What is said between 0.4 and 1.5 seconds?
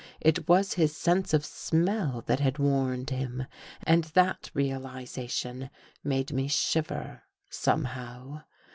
was his sense of